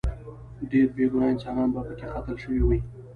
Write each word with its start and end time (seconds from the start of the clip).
ډیر 0.69 0.87
بې 0.95 1.05
ګناه 1.11 1.31
انسانان 1.33 1.69
به 1.73 1.81
پکې 1.87 2.07
قتل 2.13 2.35
شوي 2.43 2.61
وي. 2.67 2.79